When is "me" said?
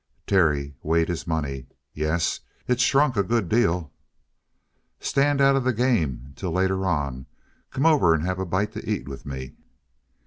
9.27-9.53